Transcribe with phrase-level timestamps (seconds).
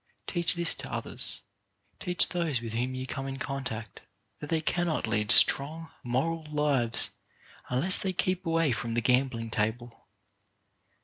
[0.25, 1.41] Teach this to others.
[1.99, 4.01] Teach those with whom you come in contact
[4.39, 7.11] that they cannot lead strong, moral lives
[7.69, 10.07] unless they keep away from the gambling table.